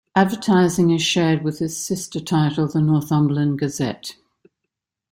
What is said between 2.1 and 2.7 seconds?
title